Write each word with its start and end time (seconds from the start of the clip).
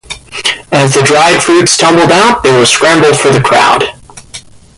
As 0.71 0.95
the 0.95 1.03
dried 1.03 1.43
fruits 1.43 1.77
tumbled 1.77 2.11
out, 2.11 2.41
they 2.41 2.51
were 2.51 2.65
scrambled 2.65 3.15
for 3.19 3.29
by 3.29 3.37
the 3.37 3.43
crowd. 3.43 3.83